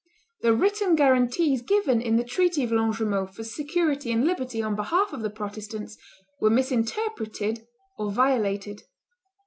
[0.41, 5.13] The written guarantees given in the treaty of Longjumeau for security and liberty on behalf
[5.13, 5.95] of the Protestants
[6.39, 7.67] were misinterpreted
[7.99, 8.81] or violated.